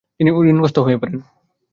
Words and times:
তিনি 0.17 0.29
ঋণগ্রস্তও 0.49 0.85
হয়ে 0.85 0.99
পড়েন। 1.01 1.17